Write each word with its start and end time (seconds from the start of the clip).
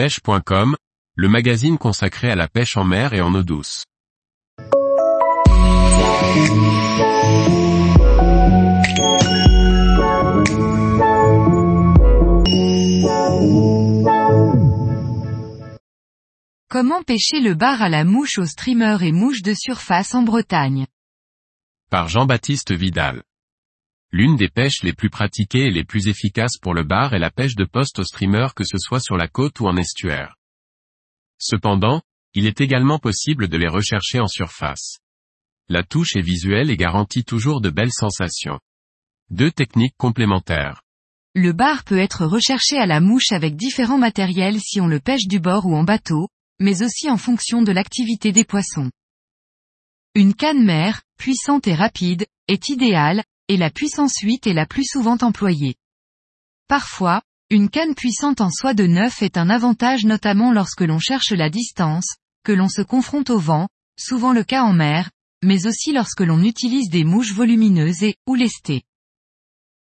pêche.com, 0.00 0.76
le 1.14 1.28
magazine 1.28 1.76
consacré 1.76 2.30
à 2.30 2.34
la 2.34 2.48
pêche 2.48 2.78
en 2.78 2.84
mer 2.84 3.12
et 3.12 3.20
en 3.20 3.34
eau 3.34 3.42
douce. 3.42 3.84
Comment 16.70 17.02
pêcher 17.02 17.40
le 17.40 17.52
bar 17.52 17.82
à 17.82 17.90
la 17.90 18.04
mouche 18.04 18.38
au 18.38 18.46
streamer 18.46 18.96
et 19.02 19.12
mouche 19.12 19.42
de 19.42 19.52
surface 19.52 20.14
en 20.14 20.22
Bretagne? 20.22 20.86
Par 21.90 22.08
Jean-Baptiste 22.08 22.72
Vidal. 22.72 23.22
L'une 24.12 24.36
des 24.36 24.48
pêches 24.48 24.82
les 24.82 24.92
plus 24.92 25.10
pratiquées 25.10 25.66
et 25.66 25.70
les 25.70 25.84
plus 25.84 26.08
efficaces 26.08 26.58
pour 26.60 26.74
le 26.74 26.82
bar 26.82 27.14
est 27.14 27.20
la 27.20 27.30
pêche 27.30 27.54
de 27.54 27.64
poste 27.64 28.00
au 28.00 28.04
streamer 28.04 28.48
que 28.56 28.64
ce 28.64 28.76
soit 28.76 29.00
sur 29.00 29.16
la 29.16 29.28
côte 29.28 29.60
ou 29.60 29.68
en 29.68 29.76
estuaire. 29.76 30.36
Cependant, 31.38 32.02
il 32.34 32.46
est 32.46 32.60
également 32.60 32.98
possible 32.98 33.48
de 33.48 33.56
les 33.56 33.68
rechercher 33.68 34.18
en 34.18 34.26
surface. 34.26 34.98
La 35.68 35.84
touche 35.84 36.16
est 36.16 36.22
visuelle 36.22 36.70
et 36.70 36.76
garantit 36.76 37.24
toujours 37.24 37.60
de 37.60 37.70
belles 37.70 37.92
sensations. 37.92 38.58
Deux 39.30 39.52
techniques 39.52 39.96
complémentaires. 39.96 40.82
Le 41.36 41.52
bar 41.52 41.84
peut 41.84 41.98
être 41.98 42.26
recherché 42.26 42.76
à 42.76 42.86
la 42.86 43.00
mouche 43.00 43.30
avec 43.30 43.54
différents 43.54 43.98
matériels 43.98 44.58
si 44.60 44.80
on 44.80 44.88
le 44.88 44.98
pêche 44.98 45.28
du 45.28 45.38
bord 45.38 45.66
ou 45.66 45.76
en 45.76 45.84
bateau, 45.84 46.28
mais 46.58 46.82
aussi 46.82 47.08
en 47.08 47.16
fonction 47.16 47.62
de 47.62 47.70
l'activité 47.70 48.32
des 48.32 48.44
poissons. 48.44 48.90
Une 50.16 50.34
canne 50.34 50.64
mère, 50.64 51.02
puissante 51.16 51.68
et 51.68 51.74
rapide, 51.74 52.26
est 52.48 52.68
idéale, 52.68 53.22
et 53.50 53.56
la 53.56 53.68
puissance 53.68 54.14
8 54.22 54.46
est 54.46 54.52
la 54.52 54.64
plus 54.64 54.84
souvent 54.84 55.16
employée. 55.22 55.74
Parfois, 56.68 57.20
une 57.50 57.68
canne 57.68 57.96
puissante 57.96 58.40
en 58.40 58.48
soie 58.48 58.74
de 58.74 58.86
neuf 58.86 59.22
est 59.22 59.36
un 59.36 59.50
avantage 59.50 60.04
notamment 60.04 60.52
lorsque 60.52 60.82
l'on 60.82 61.00
cherche 61.00 61.32
la 61.32 61.50
distance, 61.50 62.14
que 62.44 62.52
l'on 62.52 62.68
se 62.68 62.80
confronte 62.80 63.28
au 63.28 63.40
vent, 63.40 63.66
souvent 63.98 64.32
le 64.32 64.44
cas 64.44 64.62
en 64.62 64.72
mer, 64.72 65.10
mais 65.42 65.66
aussi 65.66 65.92
lorsque 65.92 66.20
l'on 66.20 66.44
utilise 66.44 66.90
des 66.90 67.02
mouches 67.02 67.32
volumineuses 67.32 68.04
et, 68.04 68.14
ou 68.28 68.36
lestées. 68.36 68.84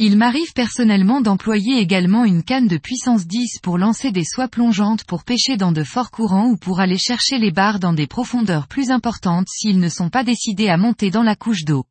Il 0.00 0.16
m'arrive 0.16 0.52
personnellement 0.52 1.20
d'employer 1.20 1.78
également 1.78 2.24
une 2.24 2.42
canne 2.42 2.66
de 2.66 2.78
puissance 2.78 3.28
10 3.28 3.60
pour 3.62 3.78
lancer 3.78 4.10
des 4.10 4.24
soies 4.24 4.48
plongeantes 4.48 5.04
pour 5.04 5.22
pêcher 5.22 5.56
dans 5.56 5.70
de 5.70 5.84
forts 5.84 6.10
courants 6.10 6.48
ou 6.48 6.56
pour 6.56 6.80
aller 6.80 6.98
chercher 6.98 7.38
les 7.38 7.52
barres 7.52 7.78
dans 7.78 7.92
des 7.92 8.08
profondeurs 8.08 8.66
plus 8.66 8.90
importantes 8.90 9.46
s'ils 9.48 9.78
ne 9.78 9.88
sont 9.88 10.10
pas 10.10 10.24
décidés 10.24 10.68
à 10.68 10.76
monter 10.76 11.12
dans 11.12 11.22
la 11.22 11.36
couche 11.36 11.64
d'eau. 11.64 11.86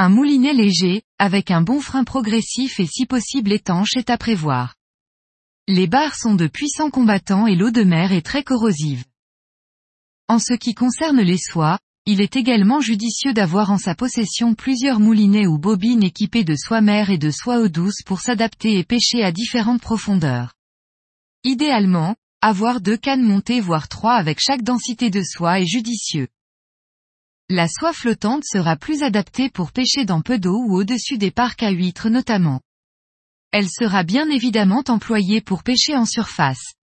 Un 0.00 0.10
moulinet 0.10 0.52
léger, 0.52 1.02
avec 1.18 1.50
un 1.50 1.60
bon 1.60 1.80
frein 1.80 2.04
progressif 2.04 2.78
et 2.78 2.86
si 2.86 3.04
possible 3.04 3.50
étanche 3.50 3.96
est 3.96 4.10
à 4.10 4.16
prévoir. 4.16 4.76
Les 5.66 5.88
barres 5.88 6.14
sont 6.14 6.36
de 6.36 6.46
puissants 6.46 6.90
combattants 6.90 7.48
et 7.48 7.56
l'eau 7.56 7.72
de 7.72 7.82
mer 7.82 8.12
est 8.12 8.24
très 8.24 8.44
corrosive. 8.44 9.04
En 10.28 10.38
ce 10.38 10.54
qui 10.54 10.72
concerne 10.72 11.20
les 11.20 11.36
soies, 11.36 11.80
il 12.06 12.20
est 12.20 12.36
également 12.36 12.80
judicieux 12.80 13.32
d'avoir 13.32 13.72
en 13.72 13.76
sa 13.76 13.96
possession 13.96 14.54
plusieurs 14.54 15.00
moulinets 15.00 15.48
ou 15.48 15.58
bobines 15.58 16.04
équipées 16.04 16.44
de 16.44 16.54
soie 16.54 16.80
mère 16.80 17.10
et 17.10 17.18
de 17.18 17.32
soie 17.32 17.58
eau 17.58 17.66
douce 17.66 18.02
pour 18.06 18.20
s'adapter 18.20 18.78
et 18.78 18.84
pêcher 18.84 19.24
à 19.24 19.32
différentes 19.32 19.82
profondeurs. 19.82 20.54
Idéalement, 21.42 22.14
avoir 22.40 22.80
deux 22.80 22.96
cannes 22.96 23.24
montées 23.24 23.60
voire 23.60 23.88
trois 23.88 24.14
avec 24.14 24.38
chaque 24.38 24.62
densité 24.62 25.10
de 25.10 25.24
soie 25.24 25.58
est 25.58 25.66
judicieux. 25.66 26.28
La 27.50 27.66
soie 27.66 27.94
flottante 27.94 28.44
sera 28.44 28.76
plus 28.76 29.02
adaptée 29.02 29.48
pour 29.48 29.72
pêcher 29.72 30.04
dans 30.04 30.20
peu 30.20 30.38
d'eau 30.38 30.62
ou 30.66 30.76
au-dessus 30.76 31.16
des 31.16 31.30
parcs 31.30 31.62
à 31.62 31.70
huîtres 31.70 32.10
notamment. 32.10 32.60
Elle 33.52 33.70
sera 33.70 34.02
bien 34.02 34.28
évidemment 34.28 34.84
employée 34.88 35.40
pour 35.40 35.62
pêcher 35.62 35.96
en 35.96 36.04
surface. 36.04 36.74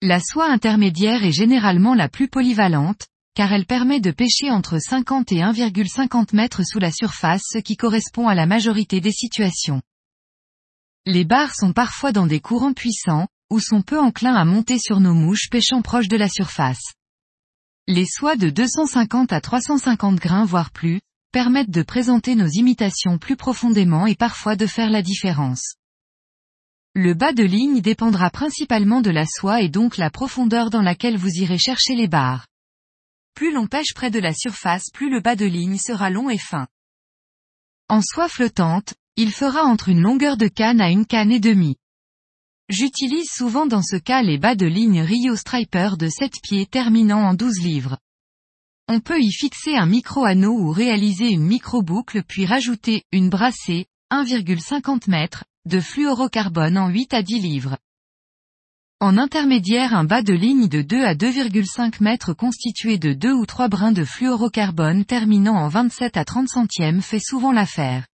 La 0.00 0.20
soie 0.20 0.50
intermédiaire 0.50 1.22
est 1.22 1.32
généralement 1.32 1.94
la 1.94 2.08
plus 2.08 2.28
polyvalente, 2.28 3.06
car 3.34 3.52
elle 3.52 3.66
permet 3.66 4.00
de 4.00 4.10
pêcher 4.10 4.50
entre 4.50 4.78
50 4.78 5.32
et 5.32 5.40
1,50 5.40 6.34
mètres 6.34 6.62
sous 6.64 6.78
la 6.78 6.90
surface 6.90 7.42
ce 7.44 7.58
qui 7.58 7.76
correspond 7.76 8.28
à 8.28 8.34
la 8.34 8.46
majorité 8.46 9.02
des 9.02 9.12
situations. 9.12 9.82
Les 11.04 11.26
barres 11.26 11.54
sont 11.54 11.74
parfois 11.74 12.12
dans 12.12 12.26
des 12.26 12.40
courants 12.40 12.72
puissants, 12.72 13.28
ou 13.50 13.60
sont 13.60 13.82
peu 13.82 14.00
enclins 14.00 14.34
à 14.34 14.46
monter 14.46 14.78
sur 14.78 14.98
nos 14.98 15.14
mouches 15.14 15.50
pêchant 15.50 15.82
proche 15.82 16.08
de 16.08 16.16
la 16.16 16.30
surface. 16.30 16.94
Les 17.88 18.06
soies 18.06 18.36
de 18.36 18.48
250 18.48 19.32
à 19.32 19.40
350 19.40 20.14
grains 20.14 20.44
voire 20.44 20.70
plus, 20.70 21.00
permettent 21.32 21.70
de 21.70 21.82
présenter 21.82 22.36
nos 22.36 22.46
imitations 22.46 23.18
plus 23.18 23.34
profondément 23.34 24.06
et 24.06 24.14
parfois 24.14 24.54
de 24.54 24.68
faire 24.68 24.88
la 24.88 25.02
différence. 25.02 25.74
Le 26.94 27.14
bas 27.14 27.32
de 27.32 27.42
ligne 27.42 27.80
dépendra 27.80 28.30
principalement 28.30 29.00
de 29.00 29.10
la 29.10 29.26
soie 29.26 29.62
et 29.62 29.68
donc 29.68 29.96
la 29.96 30.10
profondeur 30.10 30.70
dans 30.70 30.80
laquelle 30.80 31.16
vous 31.16 31.30
irez 31.30 31.58
chercher 31.58 31.96
les 31.96 32.06
barres. 32.06 32.46
Plus 33.34 33.52
l'on 33.52 33.66
pêche 33.66 33.94
près 33.94 34.12
de 34.12 34.20
la 34.20 34.32
surface 34.32 34.84
plus 34.94 35.10
le 35.10 35.20
bas 35.20 35.34
de 35.34 35.46
ligne 35.46 35.78
sera 35.78 36.08
long 36.08 36.30
et 36.30 36.38
fin. 36.38 36.68
En 37.88 38.00
soie 38.00 38.28
flottante, 38.28 38.94
il 39.16 39.32
fera 39.32 39.64
entre 39.64 39.88
une 39.88 40.02
longueur 40.02 40.36
de 40.36 40.46
canne 40.46 40.80
à 40.80 40.88
une 40.88 41.04
canne 41.04 41.32
et 41.32 41.40
demie. 41.40 41.78
J'utilise 42.72 43.28
souvent 43.28 43.66
dans 43.66 43.82
ce 43.82 43.96
cas 43.96 44.22
les 44.22 44.38
bas 44.38 44.54
de 44.54 44.64
ligne 44.64 45.02
Rio 45.02 45.36
Striper 45.36 45.90
de 45.98 46.08
7 46.08 46.32
pieds 46.42 46.64
terminant 46.64 47.22
en 47.22 47.34
12 47.34 47.60
livres. 47.60 47.98
On 48.88 49.00
peut 49.00 49.20
y 49.20 49.30
fixer 49.30 49.76
un 49.76 49.84
micro-anneau 49.84 50.58
ou 50.58 50.70
réaliser 50.70 51.28
une 51.28 51.42
micro-boucle 51.42 52.22
puis 52.22 52.46
rajouter 52.46 53.02
une 53.12 53.28
brassée, 53.28 53.84
1,50 54.10 55.14
m, 55.14 55.28
de 55.66 55.80
fluorocarbone 55.80 56.78
en 56.78 56.88
8 56.88 57.12
à 57.12 57.22
10 57.22 57.40
livres. 57.40 57.76
En 59.00 59.18
intermédiaire 59.18 59.94
un 59.94 60.04
bas 60.04 60.22
de 60.22 60.32
ligne 60.32 60.66
de 60.66 60.80
2 60.80 61.04
à 61.04 61.14
2,5 61.14 62.02
mètres 62.02 62.32
constitué 62.32 62.96
de 62.96 63.12
2 63.12 63.34
ou 63.34 63.44
3 63.44 63.68
brins 63.68 63.92
de 63.92 64.04
fluorocarbone 64.04 65.04
terminant 65.04 65.56
en 65.56 65.68
27 65.68 66.16
à 66.16 66.24
30 66.24 66.48
centièmes 66.48 67.02
fait 67.02 67.20
souvent 67.20 67.52
l'affaire. 67.52 68.06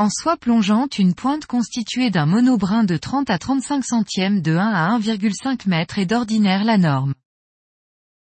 En 0.00 0.10
soie 0.10 0.36
plongeante 0.36 1.00
une 1.00 1.12
pointe 1.12 1.46
constituée 1.46 2.10
d'un 2.10 2.24
monobrin 2.24 2.84
de 2.84 2.96
30 2.96 3.30
à 3.30 3.36
35 3.36 3.84
centièmes 3.84 4.42
de 4.42 4.54
1 4.54 4.58
à 4.60 4.96
1,5 4.96 5.68
mètres 5.68 5.98
est 5.98 6.06
d'ordinaire 6.06 6.62
la 6.62 6.78
norme. 6.78 7.14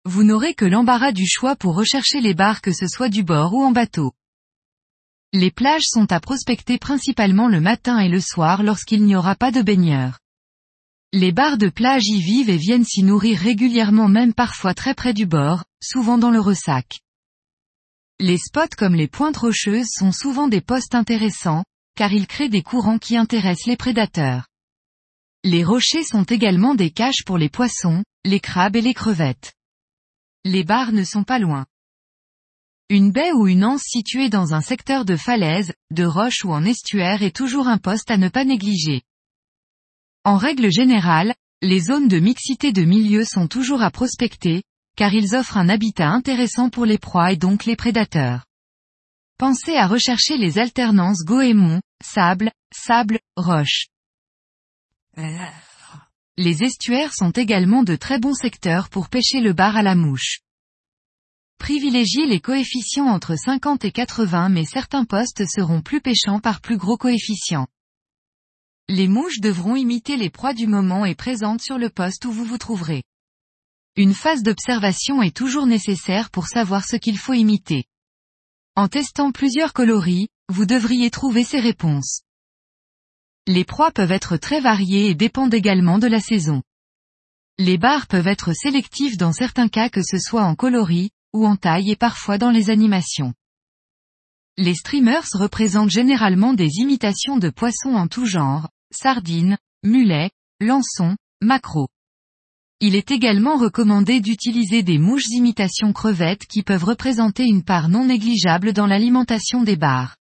Vous 0.04 0.22
n'aurez 0.22 0.54
que 0.54 0.64
l'embarras 0.64 1.10
du 1.10 1.26
choix 1.26 1.56
pour 1.56 1.74
rechercher 1.74 2.20
les 2.20 2.34
barres 2.34 2.60
que 2.60 2.72
ce 2.72 2.86
soit 2.86 3.08
du 3.08 3.24
bord 3.24 3.52
ou 3.52 3.64
en 3.64 3.72
bateau. 3.72 4.12
Les 5.32 5.50
plages 5.50 5.86
sont 5.86 6.12
à 6.12 6.20
prospecter 6.20 6.78
principalement 6.78 7.48
le 7.48 7.60
matin 7.60 7.98
et 7.98 8.08
le 8.08 8.20
soir 8.20 8.62
lorsqu'il 8.62 9.02
n'y 9.02 9.16
aura 9.16 9.34
pas 9.34 9.50
de 9.50 9.62
baigneurs. 9.62 10.20
Les 11.12 11.32
barres 11.32 11.58
de 11.58 11.68
plage 11.68 12.06
y 12.06 12.20
vivent 12.20 12.48
et 12.48 12.58
viennent 12.58 12.84
s'y 12.84 13.02
nourrir 13.02 13.40
régulièrement 13.40 14.06
même 14.06 14.34
parfois 14.34 14.72
très 14.72 14.94
près 14.94 15.14
du 15.14 15.26
bord, 15.26 15.64
souvent 15.82 16.16
dans 16.16 16.30
le 16.30 16.38
ressac. 16.38 17.00
Les 18.18 18.38
spots 18.38 18.74
comme 18.78 18.94
les 18.94 19.08
pointes 19.08 19.36
rocheuses 19.36 19.90
sont 19.90 20.10
souvent 20.10 20.48
des 20.48 20.62
postes 20.62 20.94
intéressants, 20.94 21.64
car 21.96 22.14
ils 22.14 22.26
créent 22.26 22.48
des 22.48 22.62
courants 22.62 22.98
qui 22.98 23.14
intéressent 23.14 23.66
les 23.66 23.76
prédateurs. 23.76 24.46
Les 25.44 25.62
rochers 25.62 26.02
sont 26.02 26.24
également 26.24 26.74
des 26.74 26.90
caches 26.90 27.24
pour 27.26 27.36
les 27.36 27.50
poissons, 27.50 28.02
les 28.24 28.40
crabes 28.40 28.74
et 28.74 28.80
les 28.80 28.94
crevettes. 28.94 29.52
Les 30.44 30.64
barres 30.64 30.92
ne 30.92 31.04
sont 31.04 31.24
pas 31.24 31.38
loin. 31.38 31.66
Une 32.88 33.12
baie 33.12 33.32
ou 33.32 33.48
une 33.48 33.64
anse 33.64 33.82
située 33.82 34.30
dans 34.30 34.54
un 34.54 34.62
secteur 34.62 35.04
de 35.04 35.16
falaise, 35.16 35.74
de 35.90 36.04
roche 36.04 36.42
ou 36.42 36.52
en 36.52 36.64
estuaire 36.64 37.22
est 37.22 37.36
toujours 37.36 37.68
un 37.68 37.78
poste 37.78 38.10
à 38.10 38.16
ne 38.16 38.30
pas 38.30 38.46
négliger. 38.46 39.02
En 40.24 40.38
règle 40.38 40.72
générale, 40.72 41.34
les 41.60 41.80
zones 41.80 42.08
de 42.08 42.18
mixité 42.18 42.72
de 42.72 42.82
milieux 42.82 43.24
sont 43.24 43.46
toujours 43.46 43.82
à 43.82 43.90
prospecter, 43.90 44.62
car 44.96 45.12
ils 45.12 45.36
offrent 45.36 45.58
un 45.58 45.68
habitat 45.68 46.08
intéressant 46.08 46.70
pour 46.70 46.86
les 46.86 46.98
proies 46.98 47.32
et 47.32 47.36
donc 47.36 47.64
les 47.64 47.76
prédateurs. 47.76 48.44
Pensez 49.38 49.76
à 49.76 49.86
rechercher 49.86 50.38
les 50.38 50.58
alternances 50.58 51.22
goémon, 51.22 51.80
sable, 52.02 52.50
sable, 52.74 53.20
roche. 53.36 53.86
Les 56.38 56.62
estuaires 56.62 57.14
sont 57.14 57.30
également 57.30 57.82
de 57.82 57.96
très 57.96 58.18
bons 58.18 58.34
secteurs 58.34 58.88
pour 58.88 59.08
pêcher 59.08 59.40
le 59.40 59.52
bar 59.52 59.76
à 59.76 59.82
la 59.82 59.94
mouche. 59.94 60.40
Privilégiez 61.58 62.26
les 62.26 62.40
coefficients 62.40 63.06
entre 63.06 63.36
50 63.36 63.84
et 63.84 63.92
80 63.92 64.50
mais 64.50 64.64
certains 64.64 65.04
postes 65.04 65.44
seront 65.46 65.80
plus 65.80 66.00
pêchants 66.00 66.40
par 66.40 66.60
plus 66.60 66.76
gros 66.76 66.96
coefficients. 66.96 67.66
Les 68.88 69.08
mouches 69.08 69.40
devront 69.40 69.76
imiter 69.76 70.16
les 70.16 70.30
proies 70.30 70.54
du 70.54 70.66
moment 70.66 71.04
et 71.04 71.14
présentes 71.14 71.62
sur 71.62 71.78
le 71.78 71.90
poste 71.90 72.24
où 72.24 72.32
vous 72.32 72.44
vous 72.44 72.58
trouverez. 72.58 73.02
Une 73.98 74.12
phase 74.12 74.42
d'observation 74.42 75.22
est 75.22 75.34
toujours 75.34 75.66
nécessaire 75.66 76.28
pour 76.30 76.48
savoir 76.48 76.84
ce 76.84 76.96
qu'il 76.96 77.16
faut 77.16 77.32
imiter. 77.32 77.86
En 78.74 78.88
testant 78.88 79.32
plusieurs 79.32 79.72
coloris, 79.72 80.28
vous 80.50 80.66
devriez 80.66 81.10
trouver 81.10 81.44
ces 81.44 81.60
réponses. 81.60 82.20
Les 83.46 83.64
proies 83.64 83.90
peuvent 83.90 84.12
être 84.12 84.36
très 84.36 84.60
variées 84.60 85.08
et 85.08 85.14
dépendent 85.14 85.54
également 85.54 85.98
de 85.98 86.08
la 86.08 86.20
saison. 86.20 86.62
Les 87.56 87.78
barres 87.78 88.06
peuvent 88.06 88.26
être 88.26 88.52
sélectives 88.52 89.16
dans 89.16 89.32
certains 89.32 89.68
cas 89.68 89.88
que 89.88 90.02
ce 90.02 90.18
soit 90.18 90.44
en 90.44 90.54
coloris, 90.54 91.10
ou 91.32 91.46
en 91.46 91.56
taille 91.56 91.90
et 91.90 91.96
parfois 91.96 92.36
dans 92.36 92.50
les 92.50 92.68
animations. 92.68 93.32
Les 94.58 94.74
streamers 94.74 95.26
représentent 95.32 95.90
généralement 95.90 96.52
des 96.52 96.80
imitations 96.80 97.38
de 97.38 97.48
poissons 97.48 97.94
en 97.94 98.08
tout 98.08 98.26
genre, 98.26 98.68
sardines, 98.90 99.56
mulets, 99.82 100.32
lançon, 100.60 101.16
maquereau. 101.40 101.88
Il 102.80 102.94
est 102.94 103.10
également 103.10 103.56
recommandé 103.56 104.20
d'utiliser 104.20 104.82
des 104.82 104.98
mouches 104.98 105.30
imitation 105.30 105.94
crevettes 105.94 106.46
qui 106.46 106.62
peuvent 106.62 106.84
représenter 106.84 107.44
une 107.44 107.64
part 107.64 107.88
non 107.88 108.04
négligeable 108.04 108.74
dans 108.74 108.86
l'alimentation 108.86 109.62
des 109.62 109.76
bars. 109.76 110.16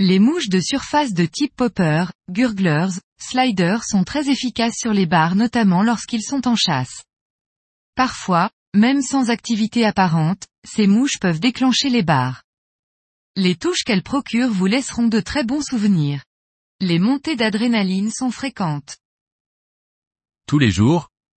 Les 0.00 0.18
mouches 0.18 0.48
de 0.48 0.58
surface 0.58 1.12
de 1.12 1.26
type 1.26 1.54
popper, 1.54 2.06
gurglers, 2.28 3.00
sliders 3.20 3.84
sont 3.84 4.02
très 4.02 4.28
efficaces 4.28 4.76
sur 4.76 4.92
les 4.92 5.06
bars 5.06 5.36
notamment 5.36 5.84
lorsqu'ils 5.84 6.24
sont 6.24 6.48
en 6.48 6.56
chasse. 6.56 7.04
Parfois, 7.94 8.50
même 8.74 9.00
sans 9.00 9.30
activité 9.30 9.84
apparente, 9.84 10.44
ces 10.64 10.88
mouches 10.88 11.20
peuvent 11.20 11.40
déclencher 11.40 11.88
les 11.88 12.02
bars. 12.02 12.42
Les 13.36 13.54
touches 13.54 13.84
qu'elles 13.84 14.02
procurent 14.02 14.52
vous 14.52 14.66
laisseront 14.66 15.06
de 15.06 15.20
très 15.20 15.44
bons 15.44 15.62
souvenirs. 15.62 16.24
Les 16.80 16.98
montées 16.98 17.36
d'adrénaline 17.36 18.10
sont 18.10 18.32
fréquentes. 18.32 18.98
Tous 20.46 20.58
les 20.58 20.70
jours, 20.70 21.08